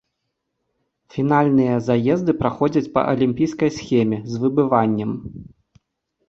[1.15, 5.11] Фінальныя заезды праходзяць па алімпійскай схеме, з выбываннем.